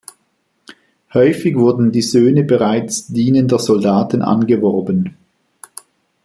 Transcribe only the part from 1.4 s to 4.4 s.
wurden die Söhne bereits dienender Soldaten